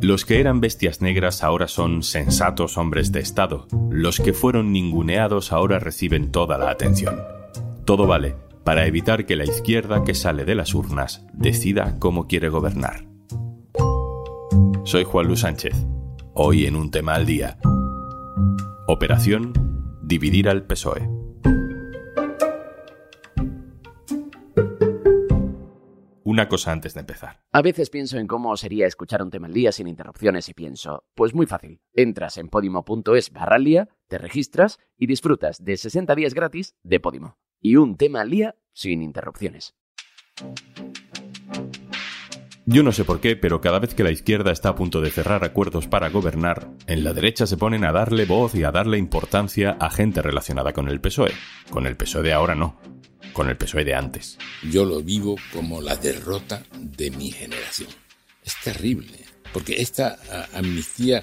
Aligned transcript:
Los 0.00 0.24
que 0.24 0.40
eran 0.40 0.60
bestias 0.60 1.00
negras 1.00 1.42
ahora 1.42 1.66
son 1.66 2.02
sensatos 2.02 2.76
hombres 2.76 3.10
de 3.10 3.20
Estado. 3.20 3.66
Los 3.90 4.20
que 4.20 4.32
fueron 4.32 4.72
ninguneados 4.72 5.52
ahora 5.52 5.78
reciben 5.78 6.30
toda 6.30 6.58
la 6.58 6.70
atención. 6.70 7.22
Todo 7.84 8.06
vale 8.06 8.36
para 8.64 8.86
evitar 8.86 9.26
que 9.26 9.36
la 9.36 9.44
izquierda 9.44 10.04
que 10.04 10.14
sale 10.14 10.44
de 10.44 10.54
las 10.54 10.74
urnas 10.74 11.24
decida 11.32 11.96
cómo 11.98 12.26
quiere 12.26 12.48
gobernar. 12.48 13.06
Soy 14.84 15.04
Juan 15.04 15.26
Luis 15.26 15.40
Sánchez. 15.40 15.74
Hoy 16.34 16.66
en 16.66 16.76
un 16.76 16.90
tema 16.90 17.14
al 17.14 17.26
día. 17.26 17.58
Operación 18.86 19.52
Dividir 20.02 20.50
al 20.50 20.66
PSOE. 20.66 21.23
Una 26.34 26.48
cosa 26.48 26.72
antes 26.72 26.94
de 26.94 27.00
empezar. 27.00 27.44
A 27.52 27.62
veces 27.62 27.90
pienso 27.90 28.18
en 28.18 28.26
cómo 28.26 28.56
sería 28.56 28.88
escuchar 28.88 29.22
un 29.22 29.30
tema 29.30 29.46
al 29.46 29.52
día 29.52 29.70
sin 29.70 29.86
interrupciones 29.86 30.48
y 30.48 30.52
pienso, 30.52 31.04
pues 31.14 31.32
muy 31.32 31.46
fácil. 31.46 31.80
Entras 31.92 32.38
en 32.38 32.48
podimo.es 32.48 33.30
barra 33.30 33.54
al 33.54 33.62
día, 33.62 33.88
te 34.08 34.18
registras 34.18 34.80
y 34.98 35.06
disfrutas 35.06 35.62
de 35.62 35.76
60 35.76 36.12
días 36.16 36.34
gratis 36.34 36.74
de 36.82 36.98
Podimo. 36.98 37.38
Y 37.60 37.76
un 37.76 37.96
tema 37.96 38.22
al 38.22 38.30
día 38.30 38.56
sin 38.72 39.00
interrupciones. 39.00 39.76
Yo 42.66 42.82
no 42.82 42.90
sé 42.90 43.04
por 43.04 43.20
qué, 43.20 43.36
pero 43.36 43.60
cada 43.60 43.78
vez 43.78 43.94
que 43.94 44.02
la 44.02 44.10
izquierda 44.10 44.50
está 44.50 44.70
a 44.70 44.74
punto 44.74 45.00
de 45.00 45.12
cerrar 45.12 45.44
acuerdos 45.44 45.86
para 45.86 46.08
gobernar, 46.08 46.68
en 46.88 47.04
la 47.04 47.12
derecha 47.12 47.46
se 47.46 47.56
ponen 47.56 47.84
a 47.84 47.92
darle 47.92 48.24
voz 48.24 48.56
y 48.56 48.64
a 48.64 48.72
darle 48.72 48.98
importancia 48.98 49.76
a 49.78 49.88
gente 49.88 50.20
relacionada 50.20 50.72
con 50.72 50.88
el 50.88 51.00
PSOE. 51.00 51.30
Con 51.70 51.86
el 51.86 51.96
PSOE 51.96 52.24
de 52.24 52.32
ahora 52.32 52.56
no, 52.56 52.80
con 53.34 53.50
el 53.50 53.58
PSOE 53.58 53.84
de 53.84 53.94
antes. 53.94 54.38
Yo 54.70 54.86
lo 54.86 55.02
vivo 55.02 55.36
como 55.52 55.82
la 55.82 55.96
derrota 55.96 56.64
de 56.80 57.10
mi 57.10 57.30
generación. 57.30 57.90
Es 58.42 58.54
terrible, 58.62 59.18
porque 59.52 59.82
esta 59.82 60.18
amnistía 60.54 61.22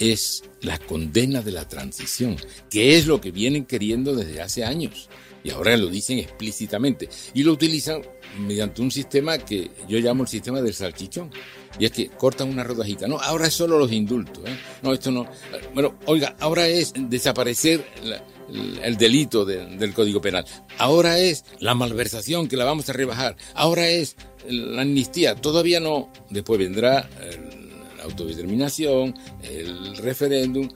es 0.00 0.44
la 0.62 0.78
condena 0.78 1.42
de 1.42 1.52
la 1.52 1.68
transición, 1.68 2.36
que 2.70 2.96
es 2.96 3.06
lo 3.06 3.20
que 3.20 3.30
vienen 3.30 3.66
queriendo 3.66 4.14
desde 4.14 4.40
hace 4.40 4.64
años. 4.64 5.10
Y 5.44 5.50
ahora 5.50 5.76
lo 5.76 5.86
dicen 5.86 6.18
explícitamente. 6.18 7.08
Y 7.32 7.42
lo 7.42 7.52
utilizan 7.52 8.02
mediante 8.38 8.82
un 8.82 8.90
sistema 8.90 9.38
que 9.38 9.70
yo 9.88 9.98
llamo 9.98 10.24
el 10.24 10.28
sistema 10.28 10.60
del 10.60 10.74
salchichón. 10.74 11.30
Y 11.78 11.84
es 11.84 11.92
que 11.92 12.08
cortan 12.08 12.48
una 12.48 12.64
rodajita. 12.64 13.06
No, 13.06 13.18
ahora 13.18 13.46
es 13.46 13.54
solo 13.54 13.78
los 13.78 13.92
indultos. 13.92 14.44
¿eh? 14.46 14.58
No, 14.82 14.92
esto 14.92 15.10
no. 15.10 15.26
Bueno, 15.74 15.98
oiga, 16.06 16.36
ahora 16.40 16.66
es 16.66 16.92
desaparecer 16.96 17.86
el 18.82 18.96
delito 18.96 19.44
del 19.44 19.94
Código 19.94 20.20
Penal. 20.20 20.44
Ahora 20.78 21.18
es 21.18 21.44
la 21.60 21.74
malversación 21.74 22.48
que 22.48 22.56
la 22.56 22.64
vamos 22.64 22.88
a 22.88 22.92
rebajar. 22.92 23.36
Ahora 23.54 23.88
es 23.88 24.16
la 24.48 24.82
amnistía. 24.82 25.34
Todavía 25.34 25.80
no. 25.80 26.10
Después 26.30 26.58
vendrá 26.58 27.08
la 27.96 28.04
autodeterminación, 28.04 29.14
el 29.42 29.96
referéndum 29.98 30.68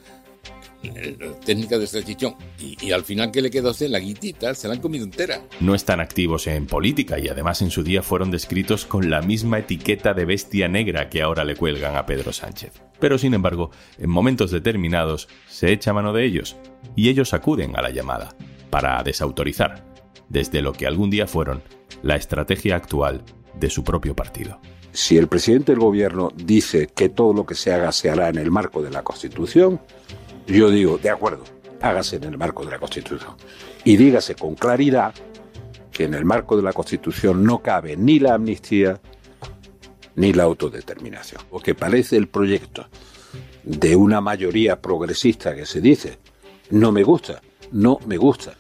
técnica 1.44 1.78
de 1.78 1.86
salchichón. 1.86 2.34
Y, 2.58 2.76
y, 2.86 2.92
al 2.92 3.04
final, 3.04 3.30
¿qué 3.30 3.42
le 3.42 3.50
quedó 3.50 3.70
hacer? 3.70 3.90
La 3.90 3.98
guitita, 3.98 4.54
se 4.54 4.68
la 4.68 4.74
han 4.74 4.80
comido 4.80 5.04
entera. 5.04 5.42
No 5.60 5.74
están 5.74 6.00
activos 6.00 6.46
en 6.46 6.66
política 6.66 7.18
y 7.18 7.28
además 7.28 7.62
en 7.62 7.70
su 7.70 7.82
día 7.82 8.02
fueron 8.02 8.30
descritos 8.30 8.84
con 8.86 9.10
la 9.10 9.22
misma 9.22 9.58
etiqueta 9.58 10.14
de 10.14 10.24
bestia 10.24 10.68
negra 10.68 11.08
que 11.08 11.22
ahora 11.22 11.44
le 11.44 11.56
cuelgan 11.56 11.96
a 11.96 12.06
Pedro 12.06 12.32
Sánchez. 12.32 12.72
Pero 12.98 13.18
sin 13.18 13.34
embargo, 13.34 13.70
en 13.98 14.10
momentos 14.10 14.50
determinados 14.50 15.28
se 15.48 15.72
echa 15.72 15.92
mano 15.92 16.12
de 16.12 16.24
ellos 16.24 16.56
y 16.94 17.08
ellos 17.08 17.34
acuden 17.34 17.76
a 17.76 17.82
la 17.82 17.90
llamada 17.90 18.34
para 18.70 19.02
desautorizar, 19.02 19.84
desde 20.28 20.62
lo 20.62 20.72
que 20.72 20.86
algún 20.86 21.10
día 21.10 21.26
fueron 21.26 21.62
la 22.02 22.16
estrategia 22.16 22.76
actual 22.76 23.22
de 23.58 23.70
su 23.70 23.84
propio 23.84 24.16
partido. 24.16 24.60
Si 24.92 25.16
el 25.16 25.26
presidente 25.26 25.72
del 25.72 25.80
gobierno 25.80 26.32
dice 26.36 26.86
que 26.86 27.08
todo 27.08 27.32
lo 27.32 27.46
que 27.46 27.54
se 27.54 27.72
haga 27.72 27.92
se 27.92 28.10
hará 28.10 28.28
en 28.28 28.36
el 28.36 28.50
marco 28.50 28.82
de 28.82 28.90
la 28.90 29.02
Constitución, 29.02 29.80
yo 30.46 30.70
digo, 30.70 30.98
de 30.98 31.10
acuerdo, 31.10 31.44
hágase 31.80 32.16
en 32.16 32.24
el 32.24 32.38
marco 32.38 32.64
de 32.64 32.70
la 32.70 32.78
Constitución. 32.78 33.34
Y 33.84 33.96
dígase 33.96 34.34
con 34.34 34.54
claridad 34.54 35.14
que 35.90 36.04
en 36.04 36.14
el 36.14 36.24
marco 36.24 36.56
de 36.56 36.62
la 36.62 36.72
Constitución 36.72 37.44
no 37.44 37.60
cabe 37.60 37.96
ni 37.96 38.18
la 38.18 38.34
amnistía 38.34 39.00
ni 40.14 40.32
la 40.32 40.44
autodeterminación. 40.44 41.42
Porque 41.50 41.74
parece 41.74 42.16
el 42.16 42.28
proyecto 42.28 42.86
de 43.62 43.96
una 43.96 44.20
mayoría 44.20 44.80
progresista 44.80 45.54
que 45.54 45.66
se 45.66 45.80
dice, 45.80 46.18
no 46.70 46.92
me 46.92 47.02
gusta, 47.02 47.42
no 47.72 47.98
me 48.06 48.16
gusta. 48.16 48.54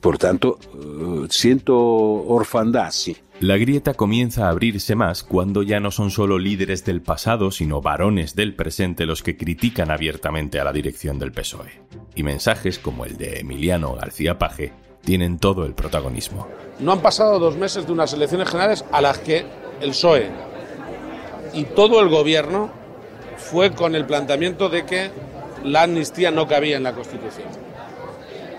Por 0.00 0.18
tanto, 0.18 0.58
eh, 0.74 1.26
siento 1.30 1.76
orfandad, 1.76 2.90
sí. 2.90 3.16
La 3.40 3.56
grieta 3.56 3.94
comienza 3.94 4.46
a 4.46 4.50
abrirse 4.50 4.96
más 4.96 5.22
cuando 5.22 5.62
ya 5.62 5.78
no 5.78 5.92
son 5.92 6.10
solo 6.10 6.40
líderes 6.40 6.84
del 6.84 7.02
pasado, 7.02 7.52
sino 7.52 7.80
varones 7.80 8.34
del 8.34 8.56
presente 8.56 9.06
los 9.06 9.22
que 9.22 9.36
critican 9.36 9.92
abiertamente 9.92 10.58
a 10.58 10.64
la 10.64 10.72
dirección 10.72 11.20
del 11.20 11.30
PSOE. 11.30 11.80
Y 12.16 12.24
mensajes 12.24 12.80
como 12.80 13.04
el 13.04 13.16
de 13.16 13.38
Emiliano 13.38 13.94
García 13.94 14.38
Paje 14.38 14.72
tienen 15.02 15.38
todo 15.38 15.64
el 15.66 15.74
protagonismo. 15.74 16.48
No 16.80 16.90
han 16.90 17.00
pasado 17.00 17.38
dos 17.38 17.56
meses 17.56 17.86
de 17.86 17.92
unas 17.92 18.12
elecciones 18.12 18.48
generales 18.48 18.84
a 18.90 19.00
las 19.00 19.18
que 19.18 19.46
el 19.80 19.90
PSOE 19.90 20.30
y 21.54 21.62
todo 21.62 22.00
el 22.00 22.08
gobierno 22.08 22.72
fue 23.36 23.70
con 23.70 23.94
el 23.94 24.04
planteamiento 24.04 24.68
de 24.68 24.84
que 24.84 25.12
la 25.62 25.84
amnistía 25.84 26.32
no 26.32 26.48
cabía 26.48 26.76
en 26.76 26.82
la 26.82 26.92
Constitución. 26.92 27.46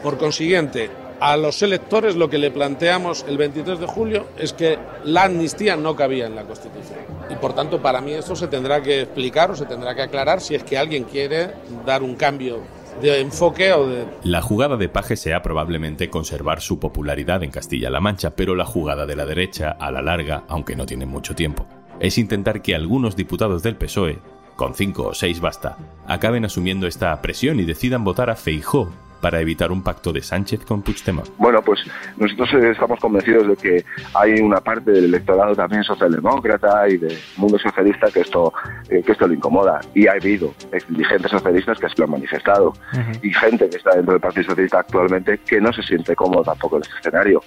Por 0.02 0.18
consiguiente, 0.18 0.90
a 1.20 1.38
los 1.38 1.62
electores 1.62 2.16
lo 2.16 2.30
que 2.30 2.38
le 2.38 2.52
planteamos 2.52 3.26
el 3.28 3.38
23 3.38 3.80
de 3.80 3.88
julio 3.88 4.28
es 4.38 4.54
que 4.54 4.78
la 5.04 5.24
amnistía 5.24 5.76
no 5.76 5.96
cabía 5.96 6.28
en 6.28 6.36
la 6.36 6.44
Constitución. 6.44 7.00
Y 7.30 7.36
por 7.36 7.54
tanto, 7.54 7.82
para 7.82 8.02
mí 8.02 8.14
esto 8.14 8.36
se 8.36 8.48
tendrá 8.48 8.82
que 8.82 9.02
explicar 9.02 9.52
o 9.52 9.56
se 9.56 9.66
tendrá 9.66 9.96
que 9.96 10.02
aclarar 10.02 10.42
si 10.42 10.56
es 10.56 10.64
que 10.64 10.78
alguien 10.78 11.04
quiere 11.04 11.52
dar 11.86 12.04
un 12.04 12.16
cambio 12.16 12.60
de 13.02 13.20
enfoque 13.22 13.72
o 13.74 13.88
de... 13.88 14.06
La 14.24 14.42
jugada 14.42 14.78
de 14.78 14.90
Paje 14.90 15.16
sea 15.16 15.42
probablemente 15.42 16.10
conservar 16.10 16.62
su 16.62 16.80
popularidad 16.80 17.44
en 17.44 17.52
Castilla-La 17.52 18.02
Mancha, 18.02 18.32
pero 18.32 18.56
la 18.56 18.66
jugada 18.66 19.06
de 19.06 19.16
la 19.16 19.26
derecha, 19.26 19.72
a 19.72 19.92
la 19.92 20.02
larga, 20.02 20.44
aunque 20.48 20.76
no 20.76 20.86
tiene 20.86 21.06
mucho 21.06 21.36
tiempo, 21.36 21.66
es 22.00 22.18
intentar 22.18 22.62
que 22.62 22.76
algunos 22.76 23.16
diputados 23.16 23.64
del 23.64 23.76
PSOE, 23.76 24.20
con 24.56 24.76
cinco 24.76 25.08
o 25.08 25.14
seis 25.14 25.40
basta, 25.40 25.78
acaben 26.08 26.44
asumiendo 26.44 26.88
esta 26.88 27.22
presión 27.22 27.60
y 27.60 27.64
decidan 27.64 28.04
votar 28.04 28.30
a 28.30 28.36
Feijó 28.36 28.90
para 29.20 29.40
evitar 29.40 29.72
un 29.72 29.84
pacto 29.84 30.12
de 30.12 30.22
Sánchez 30.22 30.66
con 30.66 30.82
Puigdemont? 30.82 31.30
Bueno, 31.38 31.62
pues 31.62 31.80
nosotros 32.18 32.50
eh, 32.54 32.72
estamos 32.72 33.00
convencidos 33.00 33.48
de 33.48 33.56
que 33.56 33.86
hay 34.14 34.40
una 34.42 34.62
parte 34.62 34.92
del 34.92 35.06
electorado 35.06 35.56
también 35.56 35.84
socialdemócrata 35.84 36.88
y 36.90 36.98
del 36.98 37.18
mundo 37.38 37.58
socialista 37.60 38.08
que 38.12 38.22
esto, 38.22 38.54
eh, 38.90 39.02
que 39.04 39.12
esto 39.12 39.28
le 39.28 39.36
incomoda. 39.36 39.80
Y 39.94 40.08
ha 40.08 40.14
habido 40.14 40.54
dirigentes 40.88 41.32
socialistas 41.32 41.80
que 41.80 41.90
se 41.90 41.96
lo 41.98 42.06
han 42.06 42.12
manifestado 42.12 42.74
y 43.22 43.34
gente 43.34 43.70
que 43.70 43.78
está 43.78 43.96
dentro 43.96 44.14
del 44.14 44.22
Partido 44.22 44.44
Socialista 44.46 44.80
actualmente 44.80 45.40
que 45.40 45.60
no 45.60 45.72
se 45.74 45.84
siente 45.84 46.16
cómodo 46.16 46.44
tampoco 46.44 46.78
en 46.78 46.84
este 46.84 46.96
escenario. 47.00 47.42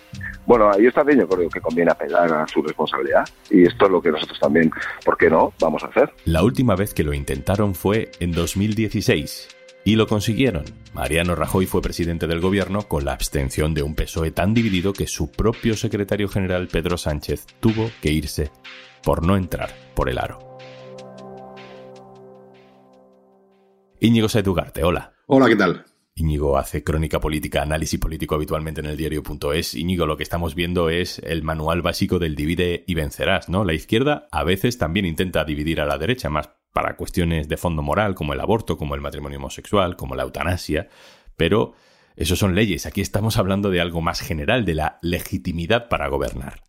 Bueno, 0.47 0.71
ahí 0.71 0.87
está 0.87 1.03
bien, 1.03 1.21
yo 1.21 1.29
creo 1.29 1.49
que 1.49 1.61
conviene 1.61 1.91
apelar 1.91 2.33
a 2.33 2.47
su 2.49 2.63
responsabilidad 2.63 3.29
y 3.51 3.65
esto 3.65 3.87
es 3.87 3.91
lo 3.91 4.03
que 4.03 4.11
nosotros 4.11 4.39
también, 4.41 4.71
¿por 5.05 5.17
qué 5.17 5.31
no?, 5.31 5.53
vamos 5.61 5.83
a 5.85 5.87
hacer. 5.87 6.13
La 6.25 6.43
última 6.43 6.75
vez 6.75 6.95
que 6.95 7.05
lo 7.05 7.15
intentaron 7.15 7.75
fue 7.75 8.11
en 8.21 8.33
2016 8.33 9.62
y 9.85 9.97
lo 9.97 10.07
consiguieron. 10.07 10.65
Mariano 10.95 11.35
Rajoy 11.35 11.67
fue 11.67 11.83
presidente 11.83 12.27
del 12.27 12.41
gobierno 12.41 12.83
con 12.89 13.05
la 13.05 13.13
abstención 13.13 13.75
de 13.75 13.83
un 13.83 13.95
PSOE 13.95 14.31
tan 14.31 14.55
dividido 14.55 14.93
que 14.93 15.07
su 15.07 15.31
propio 15.31 15.77
secretario 15.77 16.29
general 16.29 16.69
Pedro 16.69 16.97
Sánchez 16.97 17.47
tuvo 17.61 17.91
que 18.01 18.13
irse 18.13 18.51
por 19.03 19.27
no 19.27 19.37
entrar 19.37 19.71
por 19.95 20.09
el 20.09 20.19
aro. 20.19 20.59
Íñigo 24.01 24.29
Saedugarte, 24.29 24.83
hola. 24.83 25.15
Hola, 25.27 25.49
¿qué 25.49 25.57
tal? 25.57 25.85
Íñigo 26.15 26.59
hace 26.59 26.85
crónica 26.85 27.21
política, 27.21 27.63
análisis 27.63 27.99
político 27.99 28.35
habitualmente 28.35 28.81
en 28.81 28.87
el 28.87 28.97
diario.es. 28.97 29.75
Íñigo, 29.75 30.07
lo 30.07 30.17
que 30.17 30.25
estamos 30.25 30.55
viendo 30.55 30.91
es 30.91 31.21
el 31.21 31.43
manual 31.43 31.81
básico 31.81 32.19
del 32.19 32.35
divide 32.35 32.85
y 32.87 32.95
vencerás, 32.95 33.49
¿no? 33.49 33.65
La 33.65 33.73
izquierda 33.73 34.29
a 34.31 34.45
veces 34.45 34.77
también 34.77 35.07
intenta 35.07 35.45
dividir 35.45 35.81
a 35.81 35.87
la 35.87 35.97
derecha, 35.97 36.29
más 36.29 36.51
para 36.73 36.97
cuestiones 36.97 37.49
de 37.49 37.57
fondo 37.57 37.83
moral, 37.83 38.15
como 38.15 38.33
el 38.33 38.41
aborto, 38.41 38.77
como 38.77 38.95
el 38.95 39.01
matrimonio 39.01 39.39
homosexual, 39.39 39.97
como 39.97 40.15
la 40.15 40.23
eutanasia, 40.23 40.89
pero 41.37 41.75
eso 42.17 42.37
son 42.37 42.55
leyes. 42.55 42.87
Aquí 42.87 43.01
estamos 43.01 43.37
hablando 43.37 43.71
de 43.71 43.81
algo 43.81 44.01
más 44.01 44.21
general, 44.21 44.65
de 44.65 44.75
la 44.75 44.99
legitimidad 45.03 45.89
para 45.89 46.09
gobernar. 46.09 46.63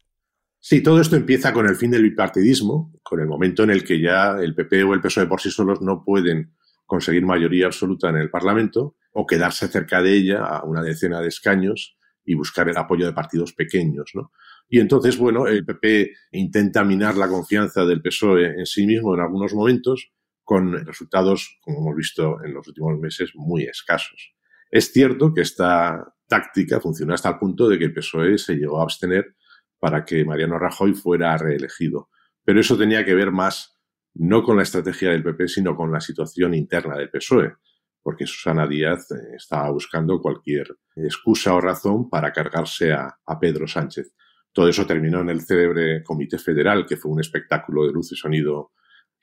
Sí, 0.59 0.81
todo 0.81 1.01
esto 1.01 1.17
empieza 1.17 1.51
con 1.51 1.67
el 1.67 1.75
fin 1.75 1.91
del 1.91 2.03
bipartidismo, 2.03 2.93
con 3.03 3.19
el 3.19 3.27
momento 3.27 3.63
en 3.63 3.69
el 3.69 3.83
que 3.83 3.99
ya 3.99 4.37
el 4.39 4.55
PP 4.55 4.83
o 4.83 4.93
el 4.93 5.01
PSOE 5.01 5.27
por 5.27 5.41
sí 5.41 5.51
solos 5.51 5.81
no 5.81 6.03
pueden 6.05 6.53
conseguir 6.85 7.25
mayoría 7.25 7.65
absoluta 7.65 8.09
en 8.09 8.15
el 8.15 8.29
Parlamento 8.29 8.95
o 9.11 9.25
quedarse 9.25 9.67
cerca 9.67 10.01
de 10.01 10.13
ella 10.13 10.45
a 10.45 10.63
una 10.63 10.81
decena 10.81 11.19
de 11.19 11.27
escaños 11.27 11.97
y 12.25 12.35
buscar 12.35 12.69
el 12.69 12.77
apoyo 12.77 13.05
de 13.05 13.13
partidos 13.13 13.53
pequeños, 13.53 14.11
¿no? 14.13 14.31
Y 14.69 14.79
entonces, 14.79 15.17
bueno, 15.17 15.47
el 15.47 15.65
PP 15.65 16.11
intenta 16.31 16.83
minar 16.83 17.15
la 17.15 17.27
confianza 17.27 17.85
del 17.85 18.01
PSOE 18.01 18.59
en 18.59 18.65
sí 18.65 18.85
mismo 18.85 19.13
en 19.13 19.21
algunos 19.21 19.53
momentos, 19.53 20.11
con 20.43 20.73
resultados, 20.85 21.57
como 21.61 21.79
hemos 21.79 21.95
visto 21.95 22.43
en 22.43 22.53
los 22.53 22.67
últimos 22.67 22.99
meses, 22.99 23.31
muy 23.35 23.63
escasos. 23.63 24.33
Es 24.71 24.91
cierto 24.91 25.33
que 25.33 25.41
esta 25.41 26.15
táctica 26.27 26.79
funcionó 26.79 27.13
hasta 27.13 27.29
el 27.29 27.37
punto 27.37 27.69
de 27.69 27.77
que 27.77 27.85
el 27.85 27.93
PSOE 27.93 28.37
se 28.37 28.55
llegó 28.55 28.79
a 28.79 28.83
abstener 28.83 29.35
para 29.79 30.03
que 30.03 30.25
Mariano 30.25 30.57
Rajoy 30.57 30.93
fuera 30.93 31.37
reelegido. 31.37 32.09
Pero 32.43 32.59
eso 32.59 32.77
tenía 32.77 33.05
que 33.05 33.13
ver 33.13 33.31
más 33.31 33.79
no 34.15 34.43
con 34.43 34.57
la 34.57 34.63
estrategia 34.63 35.11
del 35.11 35.23
PP, 35.23 35.47
sino 35.47 35.75
con 35.75 35.91
la 35.91 35.99
situación 35.99 36.53
interna 36.53 36.97
del 36.97 37.09
PSOE, 37.09 37.53
porque 38.01 38.27
Susana 38.27 38.67
Díaz 38.67 39.11
eh, 39.11 39.35
estaba 39.35 39.69
buscando 39.71 40.21
cualquier 40.21 40.67
excusa 40.95 41.53
o 41.53 41.61
razón 41.61 42.09
para 42.09 42.31
cargarse 42.31 42.93
a, 42.93 43.19
a 43.25 43.39
Pedro 43.39 43.67
Sánchez. 43.67 44.13
Todo 44.53 44.69
eso 44.69 44.85
terminó 44.85 45.21
en 45.21 45.29
el 45.29 45.41
célebre 45.41 46.03
Comité 46.03 46.37
Federal, 46.37 46.85
que 46.85 46.95
fue 46.95 47.11
un 47.11 47.19
espectáculo 47.19 47.85
de 47.85 47.91
luz 47.91 48.11
y 48.11 48.15
sonido 48.15 48.71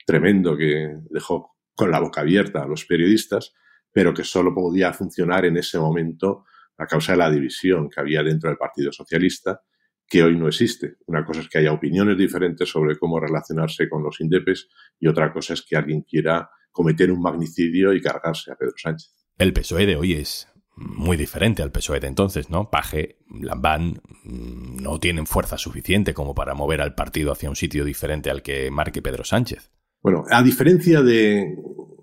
tremendo 0.05 0.57
que 0.57 0.97
dejó 1.09 1.55
con 1.73 1.89
la 1.89 1.99
boca 1.99 2.21
abierta 2.21 2.63
a 2.63 2.67
los 2.67 2.85
periodistas, 2.85 3.53
pero 3.91 4.13
que 4.13 4.23
solo 4.23 4.53
podía 4.53 4.93
funcionar 4.93 5.45
en 5.45 5.57
ese 5.57 5.79
momento 5.79 6.43
a 6.77 6.85
causa 6.85 7.13
de 7.13 7.19
la 7.19 7.31
división 7.31 7.89
que 7.89 8.01
había 8.01 8.23
dentro 8.23 8.49
del 8.49 8.57
Partido 8.57 8.91
Socialista, 8.91 9.61
que 10.07 10.21
hoy 10.23 10.37
no 10.37 10.47
existe. 10.47 10.97
Una 11.05 11.23
cosa 11.23 11.41
es 11.41 11.47
que 11.47 11.59
haya 11.59 11.71
opiniones 11.71 12.17
diferentes 12.17 12.67
sobre 12.67 12.97
cómo 12.97 13.19
relacionarse 13.19 13.87
con 13.87 14.03
los 14.03 14.19
indepes 14.19 14.67
y 14.99 15.07
otra 15.07 15.31
cosa 15.31 15.53
es 15.53 15.61
que 15.61 15.77
alguien 15.77 16.01
quiera 16.01 16.49
cometer 16.71 17.11
un 17.11 17.21
magnicidio 17.21 17.93
y 17.93 18.01
cargarse 18.01 18.51
a 18.51 18.55
Pedro 18.55 18.73
Sánchez. 18.75 19.13
El 19.37 19.53
PSOE 19.53 19.85
de 19.85 19.95
hoy 19.95 20.13
es 20.13 20.50
muy 20.75 21.17
diferente 21.17 21.61
al 21.61 21.71
PSOE 21.71 21.99
de 21.99 22.07
entonces, 22.07 22.49
¿no? 22.49 22.69
Paje, 22.69 23.17
Lambán 23.29 24.01
mm, 24.23 24.81
no 24.81 24.99
tienen 24.99 25.27
fuerza 25.27 25.57
suficiente 25.57 26.13
como 26.13 26.33
para 26.33 26.53
mover 26.53 26.81
al 26.81 26.95
partido 26.95 27.31
hacia 27.31 27.49
un 27.49 27.55
sitio 27.55 27.85
diferente 27.85 28.29
al 28.29 28.41
que 28.41 28.71
marque 28.71 29.01
Pedro 29.01 29.23
Sánchez. 29.23 29.71
Bueno, 30.01 30.23
a 30.29 30.41
diferencia 30.41 31.01
de, 31.01 31.55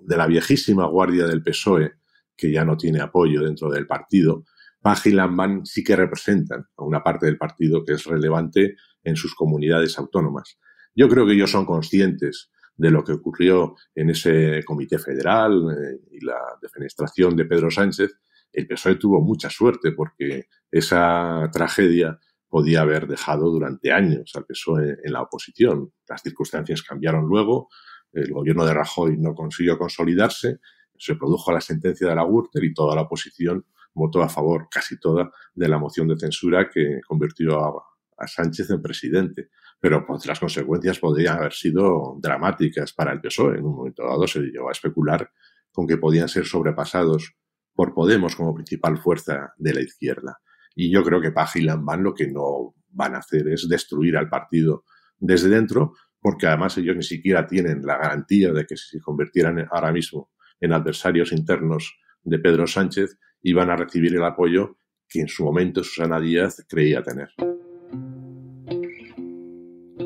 de 0.02 0.16
la 0.16 0.26
viejísima 0.26 0.86
guardia 0.86 1.26
del 1.26 1.42
PSOE, 1.42 1.94
que 2.36 2.52
ya 2.52 2.64
no 2.64 2.76
tiene 2.76 3.00
apoyo 3.00 3.42
dentro 3.42 3.70
del 3.70 3.86
partido, 3.86 4.44
Paje 4.80 5.10
y 5.10 5.12
Lambán 5.12 5.66
sí 5.66 5.82
que 5.82 5.96
representan 5.96 6.66
a 6.76 6.84
una 6.84 7.02
parte 7.02 7.26
del 7.26 7.36
partido 7.36 7.84
que 7.84 7.94
es 7.94 8.04
relevante 8.04 8.76
en 9.02 9.16
sus 9.16 9.34
comunidades 9.34 9.98
autónomas. 9.98 10.58
Yo 10.94 11.08
creo 11.08 11.26
que 11.26 11.32
ellos 11.32 11.50
son 11.50 11.66
conscientes 11.66 12.50
de 12.76 12.90
lo 12.90 13.02
que 13.02 13.12
ocurrió 13.12 13.74
en 13.94 14.10
ese 14.10 14.62
comité 14.64 14.98
federal 14.98 15.64
eh, 15.72 16.00
y 16.12 16.24
la 16.24 16.38
defenestración 16.62 17.36
de 17.36 17.44
Pedro 17.44 17.70
Sánchez, 17.70 18.12
el 18.52 18.66
PSOE 18.66 18.96
tuvo 18.96 19.20
mucha 19.20 19.50
suerte 19.50 19.92
porque 19.92 20.48
esa 20.70 21.48
tragedia 21.52 22.18
podía 22.48 22.80
haber 22.80 23.06
dejado 23.06 23.50
durante 23.50 23.92
años 23.92 24.32
al 24.34 24.46
PSOE 24.46 24.98
en 25.04 25.12
la 25.12 25.22
oposición. 25.22 25.92
Las 26.08 26.22
circunstancias 26.22 26.82
cambiaron 26.82 27.26
luego, 27.26 27.68
el 28.12 28.32
gobierno 28.32 28.64
de 28.64 28.74
Rajoy 28.74 29.18
no 29.18 29.34
consiguió 29.34 29.78
consolidarse, 29.78 30.58
se 30.96 31.14
produjo 31.14 31.52
la 31.52 31.60
sentencia 31.60 32.08
de 32.08 32.14
la 32.14 32.24
Gürtel 32.24 32.64
y 32.64 32.74
toda 32.74 32.94
la 32.94 33.02
oposición 33.02 33.64
votó 33.94 34.22
a 34.22 34.28
favor, 34.28 34.68
casi 34.70 34.98
toda, 34.98 35.30
de 35.54 35.68
la 35.68 35.78
moción 35.78 36.08
de 36.08 36.16
censura 36.16 36.68
que 36.70 37.00
convirtió 37.06 37.58
a, 37.58 37.84
Sánchez 38.26 38.70
en 38.70 38.82
presidente. 38.82 39.48
Pero 39.78 40.04
pues, 40.04 40.26
las 40.26 40.40
consecuencias 40.40 40.98
podrían 40.98 41.36
haber 41.36 41.52
sido 41.52 42.16
dramáticas 42.20 42.92
para 42.92 43.12
el 43.12 43.20
PSOE. 43.20 43.58
En 43.58 43.64
un 43.64 43.76
momento 43.76 44.02
dado 44.02 44.26
se 44.26 44.40
llegó 44.40 44.70
a 44.70 44.72
especular 44.72 45.30
con 45.70 45.86
que 45.86 45.98
podían 45.98 46.28
ser 46.28 46.44
sobrepasados 46.44 47.36
por 47.78 47.94
Podemos 47.94 48.34
como 48.34 48.56
principal 48.56 48.98
fuerza 48.98 49.54
de 49.56 49.72
la 49.72 49.80
izquierda. 49.80 50.40
Y 50.74 50.90
yo 50.90 51.04
creo 51.04 51.20
que 51.20 51.30
Paja 51.30 51.60
y 51.60 51.62
Lambán 51.62 52.02
lo 52.02 52.12
que 52.12 52.26
no 52.26 52.74
van 52.88 53.14
a 53.14 53.18
hacer 53.18 53.46
es 53.46 53.68
destruir 53.68 54.16
al 54.16 54.28
partido 54.28 54.82
desde 55.16 55.48
dentro, 55.48 55.92
porque 56.20 56.48
además 56.48 56.76
ellos 56.76 56.96
ni 56.96 57.04
siquiera 57.04 57.46
tienen 57.46 57.86
la 57.86 57.96
garantía 57.96 58.52
de 58.52 58.66
que 58.66 58.76
si 58.76 58.98
se 58.98 59.00
convirtieran 59.00 59.64
ahora 59.70 59.92
mismo 59.92 60.32
en 60.60 60.72
adversarios 60.72 61.30
internos 61.30 61.96
de 62.24 62.40
Pedro 62.40 62.66
Sánchez, 62.66 63.16
iban 63.42 63.70
a 63.70 63.76
recibir 63.76 64.12
el 64.12 64.24
apoyo 64.24 64.76
que 65.08 65.20
en 65.20 65.28
su 65.28 65.44
momento 65.44 65.84
Susana 65.84 66.18
Díaz 66.18 66.66
creía 66.68 67.04
tener. 67.04 67.28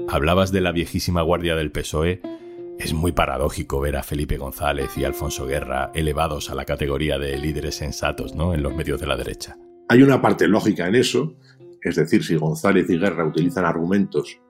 Hablabas 0.08 0.52
de 0.52 0.60
la 0.60 0.72
viejísima 0.72 1.22
guardia 1.22 1.56
del 1.56 1.72
PSOE. 1.72 2.20
Es 2.82 2.92
muy 2.92 3.12
paradójico 3.12 3.80
ver 3.80 3.94
a 3.94 4.02
Felipe 4.02 4.36
González 4.38 4.98
y 4.98 5.04
Alfonso 5.04 5.46
Guerra 5.46 5.92
elevados 5.94 6.50
a 6.50 6.56
la 6.56 6.64
categoría 6.64 7.16
de 7.16 7.38
líderes 7.38 7.76
sensatos 7.76 8.34
¿no? 8.34 8.54
en 8.54 8.62
los 8.64 8.74
medios 8.74 9.00
de 9.00 9.06
la 9.06 9.16
derecha. 9.16 9.56
Hay 9.88 10.02
una 10.02 10.20
parte 10.20 10.48
lógica 10.48 10.88
en 10.88 10.96
eso, 10.96 11.36
es 11.80 11.94
decir, 11.94 12.24
si 12.24 12.34
González 12.34 12.90
y 12.90 12.98
Guerra 12.98 13.24
utilizan 13.24 13.66
argumentos 13.66 14.40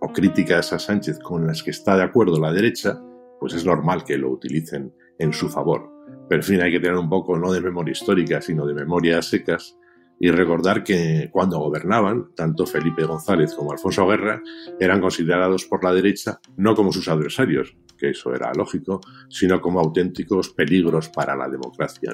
o 0.00 0.12
críticas 0.12 0.72
a 0.72 0.80
Sánchez 0.80 1.20
con 1.20 1.46
las 1.46 1.62
que 1.62 1.70
está 1.70 1.96
de 1.96 2.02
acuerdo 2.02 2.40
la 2.40 2.52
derecha, 2.52 3.00
pues 3.38 3.54
es 3.54 3.64
normal 3.64 4.02
que 4.02 4.18
lo 4.18 4.30
utilicen 4.30 4.92
en 5.20 5.32
su 5.32 5.48
favor. 5.48 5.92
Pero 6.28 6.40
en 6.40 6.46
fin, 6.46 6.62
hay 6.62 6.72
que 6.72 6.80
tener 6.80 6.96
un 6.96 7.08
poco 7.08 7.38
no 7.38 7.52
de 7.52 7.60
memoria 7.60 7.92
histórica, 7.92 8.42
sino 8.42 8.66
de 8.66 8.74
memoria 8.74 9.22
secas 9.22 9.76
y 10.22 10.30
recordar 10.30 10.84
que 10.84 11.30
cuando 11.32 11.58
gobernaban, 11.58 12.34
tanto 12.36 12.66
Felipe 12.66 13.04
González 13.04 13.54
como 13.54 13.72
Alfonso 13.72 14.06
Guerra 14.06 14.42
eran 14.78 15.00
considerados 15.00 15.64
por 15.64 15.82
la 15.82 15.94
derecha 15.94 16.40
no 16.58 16.76
como 16.76 16.92
sus 16.92 17.08
adversarios, 17.08 17.74
que 17.96 18.10
eso 18.10 18.34
era 18.34 18.52
lógico, 18.52 19.00
sino 19.30 19.62
como 19.62 19.80
auténticos 19.80 20.50
peligros 20.50 21.08
para 21.08 21.34
la 21.34 21.48
democracia. 21.48 22.12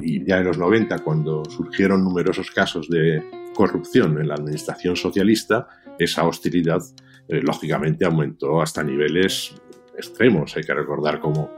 Y 0.00 0.24
ya 0.26 0.38
en 0.38 0.46
los 0.46 0.56
90, 0.56 1.00
cuando 1.00 1.44
surgieron 1.44 2.02
numerosos 2.02 2.50
casos 2.50 2.88
de 2.88 3.22
corrupción 3.54 4.18
en 4.18 4.28
la 4.28 4.36
administración 4.36 4.96
socialista, 4.96 5.68
esa 5.98 6.26
hostilidad 6.26 6.80
eh, 7.28 7.42
lógicamente 7.42 8.06
aumentó 8.06 8.62
hasta 8.62 8.82
niveles 8.82 9.54
extremos. 9.98 10.56
Hay 10.56 10.62
que 10.62 10.74
recordar 10.74 11.20
cómo 11.20 11.50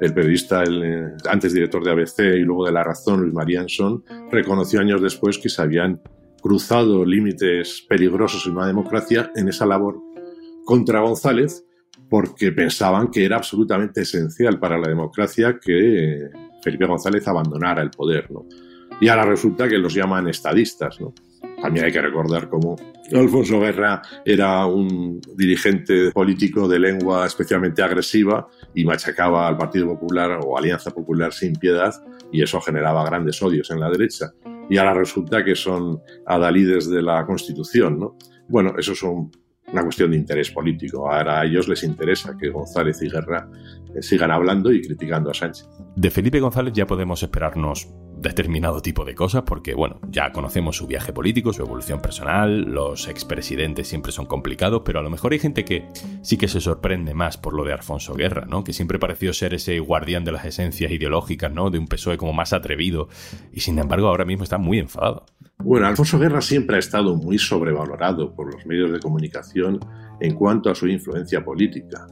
el 0.00 0.12
periodista, 0.12 0.62
el, 0.62 0.82
eh, 0.82 1.12
antes 1.28 1.52
director 1.52 1.84
de 1.84 1.90
ABC 1.92 2.36
y 2.36 2.40
luego 2.40 2.66
de 2.66 2.72
La 2.72 2.84
Razón, 2.84 3.20
Luis 3.20 3.32
Marianson, 3.32 4.04
reconoció 4.30 4.80
años 4.80 5.00
después 5.00 5.38
que 5.38 5.48
se 5.48 5.62
habían 5.62 6.00
cruzado 6.42 7.04
límites 7.04 7.86
peligrosos 7.88 8.46
en 8.46 8.52
una 8.52 8.66
democracia 8.66 9.30
en 9.34 9.48
esa 9.48 9.64
labor 9.64 9.98
contra 10.64 11.00
González 11.00 11.64
porque 12.10 12.52
pensaban 12.52 13.10
que 13.10 13.24
era 13.24 13.36
absolutamente 13.36 14.02
esencial 14.02 14.58
para 14.58 14.78
la 14.78 14.88
democracia 14.88 15.58
que 15.58 16.28
Felipe 16.62 16.86
González 16.86 17.26
abandonara 17.26 17.82
el 17.82 17.90
poder. 17.90 18.30
¿no? 18.30 18.46
Y 19.00 19.08
ahora 19.08 19.24
resulta 19.24 19.68
que 19.68 19.78
los 19.78 19.94
llaman 19.94 20.28
estadistas. 20.28 21.00
¿no? 21.00 21.14
También 21.64 21.86
hay 21.86 21.92
que 21.92 22.02
recordar 22.02 22.50
cómo 22.50 22.76
Alfonso 23.14 23.58
Guerra 23.58 24.02
era 24.22 24.66
un 24.66 25.18
dirigente 25.34 26.10
político 26.12 26.68
de 26.68 26.78
lengua 26.78 27.24
especialmente 27.24 27.82
agresiva 27.82 28.46
y 28.74 28.84
machacaba 28.84 29.48
al 29.48 29.56
Partido 29.56 29.86
Popular 29.86 30.40
o 30.44 30.58
Alianza 30.58 30.90
Popular 30.90 31.32
sin 31.32 31.54
piedad 31.54 31.94
y 32.30 32.42
eso 32.42 32.60
generaba 32.60 33.02
grandes 33.06 33.40
odios 33.42 33.70
en 33.70 33.80
la 33.80 33.88
derecha. 33.88 34.34
Y 34.68 34.76
ahora 34.76 34.92
resulta 34.92 35.42
que 35.42 35.54
son 35.54 36.02
adalides 36.26 36.90
de 36.90 37.00
la 37.00 37.24
Constitución, 37.24 37.98
¿no? 37.98 38.18
Bueno, 38.46 38.74
eso 38.76 38.94
son 38.94 39.30
una 39.72 39.82
cuestión 39.84 40.10
de 40.10 40.18
interés 40.18 40.50
político. 40.50 41.10
Ahora 41.10 41.40
a 41.40 41.44
ellos 41.46 41.66
les 41.66 41.82
interesa 41.82 42.36
que 42.38 42.50
González 42.50 43.00
y 43.00 43.08
Guerra 43.08 43.48
eh, 43.94 44.02
sigan 44.02 44.30
hablando 44.30 44.70
y 44.70 44.82
criticando 44.82 45.30
a 45.30 45.34
Sánchez. 45.34 45.66
De 45.96 46.10
Felipe 46.10 46.40
González 46.40 46.74
ya 46.74 46.86
podemos 46.86 47.22
esperarnos 47.22 47.88
determinado 48.24 48.82
tipo 48.82 49.04
de 49.04 49.14
cosas 49.14 49.44
porque, 49.46 49.74
bueno, 49.74 50.00
ya 50.08 50.32
conocemos 50.32 50.76
su 50.76 50.88
viaje 50.88 51.12
político, 51.12 51.52
su 51.52 51.62
evolución 51.62 52.00
personal, 52.00 52.62
los 52.62 53.06
expresidentes 53.06 53.86
siempre 53.86 54.10
son 54.10 54.26
complicados, 54.26 54.82
pero 54.84 54.98
a 54.98 55.02
lo 55.02 55.10
mejor 55.10 55.32
hay 55.32 55.38
gente 55.38 55.64
que 55.64 55.86
sí 56.22 56.36
que 56.36 56.48
se 56.48 56.60
sorprende 56.60 57.14
más 57.14 57.38
por 57.38 57.54
lo 57.54 57.62
de 57.62 57.72
Alfonso 57.72 58.14
Guerra, 58.14 58.46
¿no? 58.46 58.64
Que 58.64 58.72
siempre 58.72 58.98
pareció 58.98 59.32
ser 59.32 59.54
ese 59.54 59.78
guardián 59.78 60.24
de 60.24 60.32
las 60.32 60.44
esencias 60.44 60.90
ideológicas, 60.90 61.52
¿no? 61.52 61.70
De 61.70 61.78
un 61.78 61.86
PSOE 61.86 62.16
como 62.16 62.32
más 62.32 62.52
atrevido 62.52 63.08
y 63.52 63.60
sin 63.60 63.78
embargo 63.78 64.08
ahora 64.08 64.24
mismo 64.24 64.42
está 64.42 64.58
muy 64.58 64.80
enfadado. 64.80 65.26
Bueno, 65.58 65.86
Alfonso 65.86 66.18
Guerra 66.18 66.40
siempre 66.40 66.76
ha 66.76 66.78
estado 66.80 67.14
muy 67.14 67.38
sobrevalorado 67.38 68.34
por 68.34 68.52
los 68.52 68.66
medios 68.66 68.90
de 68.90 68.98
comunicación 68.98 69.78
en 70.20 70.34
cuanto 70.34 70.70
a 70.70 70.74
su 70.74 70.88
influencia 70.88 71.44
política. 71.44 72.06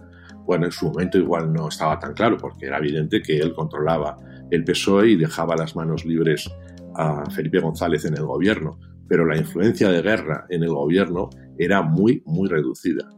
Bueno, 0.45 0.67
en 0.67 0.73
su 0.73 0.87
momento 0.87 1.19
igual 1.19 1.53
no 1.53 1.69
estaba 1.69 1.99
tan 1.99 2.15
claro 2.15 2.37
porque 2.37 2.67
era 2.67 2.79
evidente 2.79 3.23
que 3.23 3.39
él 3.39 3.55
controlaba 3.55 4.17
el 4.53 4.65
PSOE 4.65 5.11
y 5.11 5.17
dejaba 5.17 5.57
las 5.57 5.75
manos 5.75 6.05
libres 6.05 6.51
a 6.95 7.29
Felipe 7.31 7.61
González 7.61 8.05
en 8.05 8.17
el 8.17 8.25
gobierno, 8.25 8.79
pero 9.09 9.25
la 9.25 9.37
influencia 9.37 9.91
de 9.91 10.03
Guerra 10.03 10.47
en 10.51 10.63
el 10.63 10.71
gobierno 10.71 11.31
era 11.59 11.83
muy, 11.83 12.23
muy 12.27 12.49
reducida. 12.49 13.09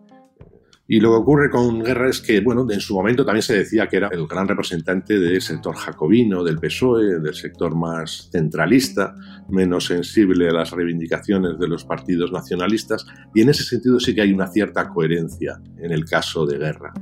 Y 0.86 1.00
lo 1.00 1.10
que 1.10 1.16
ocurre 1.16 1.50
con 1.50 1.82
Guerra 1.82 2.10
es 2.10 2.20
que, 2.20 2.40
bueno, 2.40 2.66
en 2.70 2.80
su 2.80 2.94
momento 2.94 3.24
también 3.24 3.42
se 3.42 3.56
decía 3.56 3.86
que 3.86 3.96
era 3.96 4.08
el 4.08 4.26
gran 4.26 4.46
representante 4.46 5.18
del 5.18 5.40
sector 5.40 5.74
jacobino, 5.74 6.44
del 6.44 6.58
PSOE, 6.58 7.20
del 7.20 7.34
sector 7.34 7.74
más 7.74 8.28
centralista, 8.30 9.14
menos 9.48 9.86
sensible 9.86 10.50
a 10.50 10.52
las 10.52 10.72
reivindicaciones 10.72 11.58
de 11.58 11.68
los 11.68 11.84
partidos 11.84 12.30
nacionalistas, 12.32 13.06
y 13.34 13.40
en 13.40 13.48
ese 13.48 13.64
sentido 13.64 13.98
sí 13.98 14.14
que 14.14 14.20
hay 14.20 14.32
una 14.32 14.48
cierta 14.48 14.90
coherencia 14.90 15.58
en 15.78 15.90
el 15.90 16.04
caso 16.04 16.44
de 16.44 16.58
Guerra. 16.58 16.92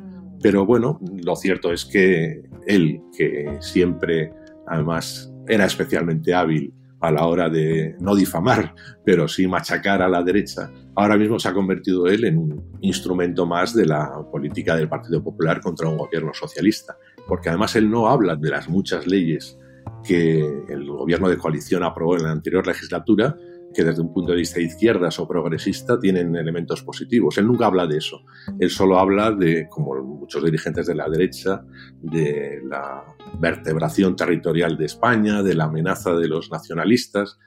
Pero 0.42 0.66
bueno, 0.66 0.98
lo 1.24 1.36
cierto 1.36 1.72
es 1.72 1.84
que 1.84 2.42
él, 2.66 3.00
que 3.16 3.58
siempre 3.60 4.32
además 4.66 5.32
era 5.46 5.64
especialmente 5.64 6.34
hábil 6.34 6.74
a 7.00 7.10
la 7.10 7.26
hora 7.26 7.48
de 7.48 7.96
no 8.00 8.14
difamar, 8.14 8.74
pero 9.04 9.26
sí 9.26 9.46
machacar 9.46 10.02
a 10.02 10.08
la 10.08 10.22
derecha, 10.22 10.70
ahora 10.94 11.16
mismo 11.16 11.38
se 11.38 11.48
ha 11.48 11.52
convertido 11.52 12.06
él 12.06 12.24
en 12.24 12.38
un 12.38 12.78
instrumento 12.80 13.44
más 13.44 13.74
de 13.74 13.86
la 13.86 14.24
política 14.30 14.76
del 14.76 14.88
Partido 14.88 15.22
Popular 15.22 15.60
contra 15.60 15.88
un 15.88 15.96
gobierno 15.96 16.32
socialista, 16.32 16.96
porque 17.26 17.48
además 17.48 17.74
él 17.74 17.90
no 17.90 18.08
habla 18.08 18.36
de 18.36 18.50
las 18.50 18.68
muchas 18.68 19.06
leyes 19.06 19.58
que 20.04 20.40
el 20.68 20.86
gobierno 20.86 21.28
de 21.28 21.38
coalición 21.38 21.82
aprobó 21.82 22.16
en 22.16 22.22
la 22.22 22.30
anterior 22.30 22.64
legislatura, 22.66 23.36
que 23.72 23.84
desde 23.84 24.02
un 24.02 24.12
punto 24.12 24.32
de 24.32 24.38
vista 24.38 24.60
izquierdas 24.60 25.18
o 25.18 25.26
progresista 25.26 25.98
tienen 25.98 26.34
elementos 26.36 26.82
positivos. 26.82 27.38
Él 27.38 27.46
nunca 27.46 27.66
habla 27.66 27.86
de 27.86 27.98
eso. 27.98 28.24
Él 28.58 28.70
solo 28.70 28.98
habla 28.98 29.32
de, 29.32 29.68
como 29.68 29.94
muchos 30.02 30.44
dirigentes 30.44 30.86
de 30.86 30.94
la 30.94 31.08
derecha, 31.08 31.64
de 32.00 32.60
la 32.64 33.04
vertebración 33.38 34.16
territorial 34.16 34.76
de 34.76 34.86
España, 34.86 35.42
de 35.42 35.54
la 35.54 35.64
amenaza 35.64 36.14
de 36.14 36.28
los 36.28 36.50
nacionalistas, 36.50 37.38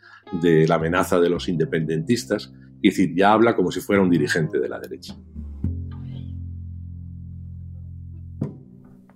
de 0.41 0.67
la 0.67 0.75
amenaza 0.75 1.19
de 1.19 1.29
los 1.29 1.47
independentistas. 1.47 2.53
Y 2.81 2.89
decir, 2.89 3.13
ya 3.15 3.33
habla 3.33 3.55
como 3.55 3.71
si 3.71 3.79
fuera 3.79 4.01
un 4.01 4.09
dirigente 4.09 4.59
de 4.59 4.69
la 4.69 4.79
derecha. 4.79 5.15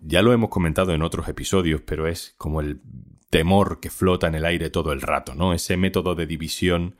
Ya 0.01 0.23
lo 0.23 0.33
hemos 0.33 0.49
comentado 0.49 0.91
en 0.93 1.03
otros 1.03 1.27
episodios, 1.27 1.81
pero 1.85 2.07
es 2.07 2.33
como 2.39 2.61
el 2.61 2.81
temor 3.29 3.79
que 3.79 3.89
flota 3.89 4.27
en 4.27 4.35
el 4.35 4.45
aire 4.45 4.69
todo 4.69 4.91
el 4.91 5.01
rato, 5.01 5.35
¿no? 5.35 5.53
Ese 5.53 5.77
método 5.77 6.15
de 6.15 6.25
división 6.25 6.95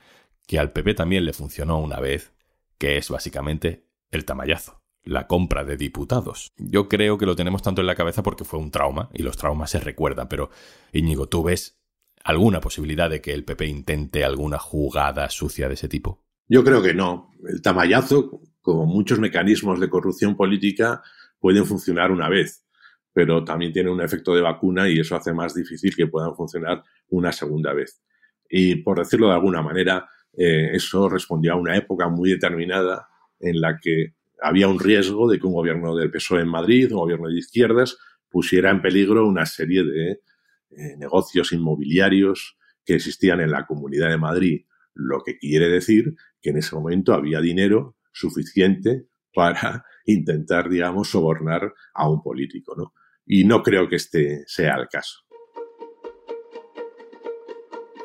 que 0.47 0.59
al 0.59 0.71
PP 0.71 0.93
también 0.95 1.25
le 1.25 1.33
funcionó 1.33 1.79
una 1.79 1.99
vez, 1.99 2.33
que 2.77 2.97
es 2.97 3.09
básicamente 3.09 3.85
el 4.11 4.25
tamallazo, 4.25 4.81
la 5.03 5.27
compra 5.27 5.63
de 5.63 5.77
diputados. 5.77 6.51
Yo 6.57 6.87
creo 6.87 7.17
que 7.17 7.25
lo 7.25 7.35
tenemos 7.35 7.61
tanto 7.61 7.81
en 7.81 7.87
la 7.87 7.95
cabeza 7.95 8.23
porque 8.23 8.45
fue 8.45 8.59
un 8.59 8.71
trauma 8.71 9.09
y 9.13 9.23
los 9.23 9.37
traumas 9.37 9.71
se 9.71 9.79
recuerdan, 9.79 10.27
pero 10.27 10.49
Íñigo, 10.93 11.27
¿tú 11.27 11.43
ves 11.43 11.79
alguna 12.23 12.61
posibilidad 12.61 13.09
de 13.09 13.21
que 13.21 13.33
el 13.33 13.45
PP 13.45 13.65
intente 13.67 14.23
alguna 14.23 14.57
jugada 14.57 15.29
sucia 15.29 15.67
de 15.67 15.75
ese 15.75 15.87
tipo? 15.87 16.23
Yo 16.47 16.63
creo 16.63 16.81
que 16.81 16.93
no. 16.93 17.31
El 17.47 17.61
tamallazo, 17.61 18.41
como 18.61 18.85
muchos 18.85 19.19
mecanismos 19.19 19.79
de 19.79 19.89
corrupción 19.89 20.35
política, 20.35 21.03
pueden 21.39 21.65
funcionar 21.65 22.11
una 22.11 22.27
vez 22.27 22.65
pero 23.13 23.43
también 23.43 23.71
tiene 23.71 23.89
un 23.89 24.01
efecto 24.01 24.33
de 24.35 24.41
vacuna 24.41 24.87
y 24.89 24.99
eso 24.99 25.15
hace 25.15 25.33
más 25.33 25.53
difícil 25.53 25.95
que 25.95 26.07
puedan 26.07 26.35
funcionar 26.35 26.83
una 27.09 27.31
segunda 27.31 27.73
vez. 27.73 28.01
Y 28.49 28.75
por 28.77 28.99
decirlo 28.99 29.27
de 29.27 29.33
alguna 29.33 29.61
manera, 29.61 30.09
eh, 30.37 30.69
eso 30.73 31.09
respondía 31.09 31.53
a 31.53 31.57
una 31.57 31.75
época 31.75 32.07
muy 32.07 32.31
determinada 32.31 33.07
en 33.39 33.61
la 33.61 33.77
que 33.77 34.13
había 34.41 34.67
un 34.67 34.79
riesgo 34.79 35.29
de 35.29 35.39
que 35.39 35.47
un 35.47 35.53
gobierno 35.53 35.95
del 35.95 36.11
PSOE 36.11 36.41
en 36.41 36.47
Madrid, 36.47 36.91
un 36.91 36.99
gobierno 36.99 37.27
de 37.27 37.37
izquierdas, 37.37 37.97
pusiera 38.29 38.69
en 38.69 38.81
peligro 38.81 39.27
una 39.27 39.45
serie 39.45 39.83
de 39.83 40.11
eh, 40.11 40.95
negocios 40.97 41.51
inmobiliarios 41.51 42.57
que 42.85 42.95
existían 42.95 43.41
en 43.41 43.51
la 43.51 43.65
Comunidad 43.65 44.09
de 44.09 44.17
Madrid, 44.17 44.65
lo 44.93 45.21
que 45.23 45.37
quiere 45.37 45.67
decir 45.69 46.15
que 46.41 46.51
en 46.51 46.57
ese 46.57 46.75
momento 46.75 47.13
había 47.13 47.41
dinero 47.41 47.97
suficiente 48.11 49.05
para 49.33 49.85
intentar, 50.05 50.69
digamos, 50.69 51.09
sobornar 51.09 51.73
a 51.93 52.09
un 52.09 52.21
político, 52.21 52.75
¿no? 52.75 52.93
y 53.29 53.43
no 53.43 53.61
creo 53.61 53.87
que 53.87 53.95
este 53.95 54.43
sea 54.47 54.75
el 54.75 54.87
caso. 54.89 55.19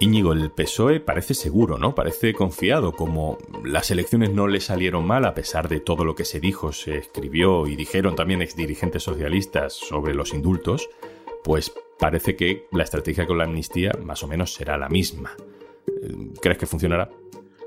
Íñigo, 0.00 0.34
el 0.34 0.50
PSOE 0.50 1.00
parece 1.00 1.32
seguro, 1.32 1.78
¿no? 1.78 1.94
Parece 1.94 2.34
confiado, 2.34 2.92
como 2.92 3.38
las 3.64 3.90
elecciones 3.90 4.30
no 4.30 4.48
le 4.48 4.60
salieron 4.60 5.06
mal 5.06 5.24
a 5.24 5.32
pesar 5.32 5.68
de 5.68 5.80
todo 5.80 6.04
lo 6.04 6.14
que 6.14 6.26
se 6.26 6.40
dijo, 6.40 6.72
se 6.72 6.98
escribió 6.98 7.66
y 7.66 7.74
dijeron 7.74 8.16
también 8.16 8.42
exdirigentes 8.42 9.02
socialistas 9.02 9.72
sobre 9.72 10.14
los 10.14 10.34
indultos, 10.34 10.90
pues 11.42 11.72
parece 11.98 12.36
que 12.36 12.66
la 12.72 12.82
estrategia 12.82 13.26
con 13.26 13.38
la 13.38 13.44
amnistía 13.44 13.92
más 14.04 14.22
o 14.24 14.28
menos 14.28 14.52
será 14.52 14.76
la 14.76 14.90
misma. 14.90 15.30
¿Crees 16.42 16.58
que 16.58 16.66
funcionará? 16.66 17.08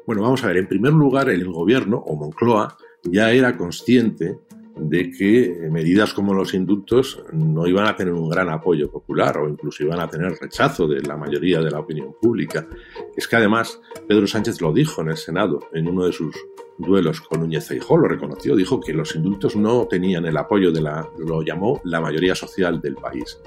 Bueno, 0.06 0.22
vamos 0.22 0.44
a 0.44 0.48
ver, 0.48 0.58
en 0.58 0.68
primer 0.68 0.94
lugar, 0.94 1.30
el 1.30 1.50
gobierno, 1.50 1.98
o 1.98 2.16
Moncloa, 2.16 2.78
ya 3.04 3.32
era 3.32 3.58
consciente 3.58 4.38
de 4.80 5.12
que 5.12 5.70
medidas 5.72 6.14
como 6.14 6.34
los 6.34 6.54
indultos 6.54 7.24
no 7.32 7.68
iban 7.68 7.88
a 7.88 7.96
tener 7.96 8.14
un 8.14 8.30
gran 8.30 8.50
apoyo 8.50 8.92
popular 8.92 9.38
o 9.38 9.50
incluso 9.50 9.84
iban 9.84 10.00
a 10.00 10.08
tener 10.08 10.38
rechazo 10.40 10.88
de 10.88 11.02
la 11.02 11.18
mayoría 11.18 11.62
de 11.62 11.72
la 11.72 11.80
opinión 11.80 12.14
pública. 12.22 12.68
Es 13.16 13.28
que 13.28 13.36
además 13.36 13.80
Pedro 14.08 14.28
Sánchez 14.28 14.62
lo 14.62 14.74
dijo 14.74 15.02
en 15.02 15.10
el 15.10 15.18
Senado 15.18 15.60
en 15.74 15.88
uno 15.88 16.06
de 16.06 16.12
sus 16.12 16.36
duelos 16.78 17.22
con 17.22 17.40
Núñez 17.42 17.68
Feijóo, 17.68 17.98
lo 17.98 18.08
reconoció, 18.08 18.56
dijo 18.56 18.80
que 18.80 18.94
los 18.94 19.16
indultos 19.16 19.56
no 19.56 19.88
tenían 19.88 20.26
el 20.26 20.38
apoyo 20.38 20.72
de 20.72 20.82
la, 20.82 21.10
lo 21.18 21.42
llamó 21.42 21.82
la 21.84 22.00
mayoría 22.00 22.36
social 22.36 22.80
del 22.80 22.96
país. 22.96 23.40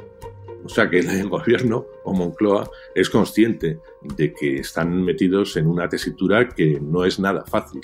O 0.65 0.69
sea 0.69 0.91
que 0.91 0.99
el 0.99 1.29
gobierno 1.29 1.87
o 2.05 2.13
Moncloa 2.13 2.69
es 2.95 3.09
consciente 3.09 3.81
de 4.03 4.33
que 4.33 4.57
están 4.57 5.03
metidos 5.03 5.57
en 5.57 5.67
una 5.67 5.89
tesitura 5.89 6.49
que 6.49 6.79
no 6.81 7.05
es 7.05 7.19
nada 7.19 7.45
fácil. 7.47 7.81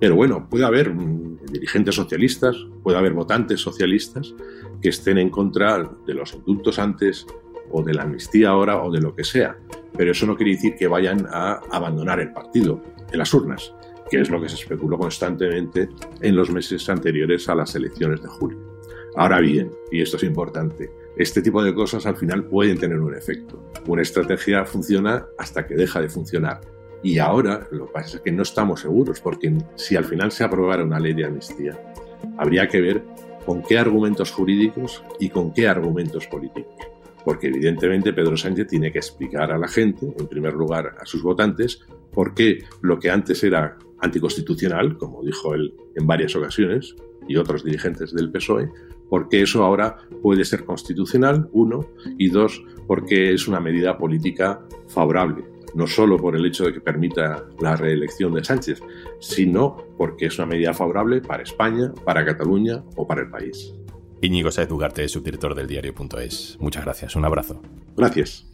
Pero 0.00 0.14
bueno, 0.14 0.48
puede 0.48 0.64
haber 0.64 0.94
mm, 0.94 1.38
dirigentes 1.52 1.94
socialistas, 1.94 2.56
puede 2.82 2.98
haber 2.98 3.12
votantes 3.12 3.60
socialistas 3.60 4.34
que 4.80 4.90
estén 4.90 5.18
en 5.18 5.30
contra 5.30 5.90
de 6.06 6.14
los 6.14 6.34
indultos 6.34 6.78
antes 6.78 7.26
o 7.70 7.82
de 7.82 7.94
la 7.94 8.02
amnistía 8.02 8.50
ahora 8.50 8.82
o 8.82 8.90
de 8.90 9.00
lo 9.00 9.14
que 9.14 9.24
sea. 9.24 9.56
Pero 9.96 10.12
eso 10.12 10.26
no 10.26 10.36
quiere 10.36 10.52
decir 10.52 10.76
que 10.76 10.86
vayan 10.86 11.26
a 11.30 11.60
abandonar 11.70 12.20
el 12.20 12.32
partido 12.32 12.80
en 13.10 13.18
las 13.18 13.34
urnas, 13.34 13.74
que 14.10 14.20
es 14.20 14.30
lo 14.30 14.40
que 14.40 14.48
se 14.48 14.54
especuló 14.54 14.98
constantemente 14.98 15.88
en 16.20 16.36
los 16.36 16.50
meses 16.50 16.88
anteriores 16.88 17.48
a 17.48 17.54
las 17.54 17.74
elecciones 17.74 18.22
de 18.22 18.28
julio. 18.28 18.58
Ahora 19.16 19.40
bien, 19.40 19.72
y 19.90 20.00
esto 20.00 20.16
es 20.16 20.22
importante, 20.22 20.92
este 21.16 21.42
tipo 21.42 21.62
de 21.62 21.74
cosas 21.74 22.06
al 22.06 22.16
final 22.16 22.44
pueden 22.44 22.78
tener 22.78 23.00
un 23.00 23.16
efecto. 23.16 23.60
Una 23.88 24.02
estrategia 24.02 24.64
funciona 24.64 25.26
hasta 25.38 25.66
que 25.66 25.74
deja 25.74 26.00
de 26.00 26.08
funcionar 26.08 26.60
y 27.02 27.18
ahora 27.18 27.68
lo 27.70 27.86
que 27.86 27.92
pasa 27.92 28.16
es 28.16 28.22
que 28.22 28.32
no 28.32 28.42
estamos 28.42 28.80
seguros, 28.80 29.20
porque 29.20 29.56
si 29.76 29.96
al 29.96 30.04
final 30.04 30.32
se 30.32 30.44
aprobara 30.44 30.84
una 30.84 30.98
ley 30.98 31.14
de 31.14 31.26
amnistía, 31.26 31.78
habría 32.36 32.66
que 32.68 32.80
ver 32.80 33.04
con 33.46 33.62
qué 33.62 33.78
argumentos 33.78 34.32
jurídicos 34.32 35.02
y 35.20 35.30
con 35.30 35.52
qué 35.52 35.68
argumentos 35.68 36.26
políticos. 36.26 36.74
Porque 37.24 37.48
evidentemente 37.48 38.12
Pedro 38.12 38.36
Sánchez 38.36 38.68
tiene 38.68 38.90
que 38.90 38.98
explicar 38.98 39.52
a 39.52 39.58
la 39.58 39.68
gente, 39.68 40.12
en 40.18 40.26
primer 40.26 40.54
lugar 40.54 40.96
a 41.00 41.06
sus 41.06 41.22
votantes, 41.22 41.80
por 42.12 42.34
qué 42.34 42.64
lo 42.80 42.98
que 42.98 43.10
antes 43.10 43.44
era 43.44 43.76
anticonstitucional, 44.00 44.96
como 44.96 45.22
dijo 45.22 45.54
él 45.54 45.74
en 45.94 46.06
varias 46.06 46.34
ocasiones, 46.36 46.96
y 47.28 47.36
otros 47.36 47.62
dirigentes 47.62 48.14
del 48.14 48.30
PSOE, 48.30 48.70
por 49.10 49.28
qué 49.28 49.42
eso 49.42 49.62
ahora 49.62 49.96
puede 50.22 50.44
ser 50.44 50.64
constitucional, 50.64 51.48
uno, 51.52 51.86
y 52.16 52.30
dos, 52.30 52.64
porque 52.86 53.34
es 53.34 53.46
una 53.46 53.60
medida 53.60 53.98
política 53.98 54.62
favorable 54.88 55.44
no 55.74 55.86
solo 55.86 56.16
por 56.16 56.36
el 56.36 56.46
hecho 56.46 56.64
de 56.64 56.72
que 56.72 56.80
permita 56.80 57.44
la 57.60 57.76
reelección 57.76 58.34
de 58.34 58.44
Sánchez, 58.44 58.82
sino 59.20 59.76
porque 59.96 60.26
es 60.26 60.38
una 60.38 60.46
medida 60.46 60.74
favorable 60.74 61.20
para 61.20 61.42
España, 61.42 61.92
para 62.04 62.24
Cataluña 62.24 62.82
o 62.96 63.06
para 63.06 63.22
el 63.22 63.30
país. 63.30 63.74
Íñigo 64.20 64.50
Saez 64.50 64.70
Ugarte, 64.70 65.08
subdirector 65.08 65.54
del 65.54 65.68
diario.es. 65.68 66.56
Muchas 66.60 66.84
gracias, 66.84 67.14
un 67.14 67.24
abrazo. 67.24 67.62
Gracias. 67.96 68.46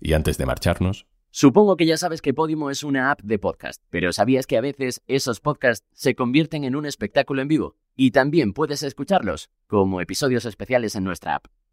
Y 0.00 0.12
antes 0.12 0.36
de 0.36 0.46
marcharnos... 0.46 1.06
Supongo 1.30 1.76
que 1.76 1.86
ya 1.86 1.96
sabes 1.96 2.22
que 2.22 2.32
Podimo 2.32 2.70
es 2.70 2.84
una 2.84 3.10
app 3.10 3.20
de 3.22 3.40
podcast, 3.40 3.82
pero 3.90 4.12
¿sabías 4.12 4.46
que 4.46 4.56
a 4.56 4.60
veces 4.60 5.02
esos 5.08 5.40
podcasts 5.40 5.84
se 5.92 6.14
convierten 6.14 6.62
en 6.62 6.76
un 6.76 6.86
espectáculo 6.86 7.42
en 7.42 7.48
vivo? 7.48 7.74
Y 7.96 8.12
también 8.12 8.52
puedes 8.52 8.84
escucharlos 8.84 9.50
como 9.66 10.00
episodios 10.00 10.44
especiales 10.44 10.94
en 10.94 11.02
nuestra 11.02 11.34
app. 11.34 11.46